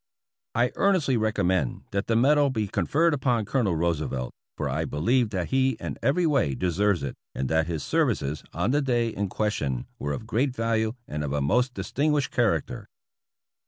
[0.55, 5.49] I earnestly recommend that the medal be conferred upon Colonel Roosevelt, for I believe that
[5.49, 9.29] he in every way de serves it, and that his services on the day in
[9.29, 12.87] question were of great value and of a most distinguished character.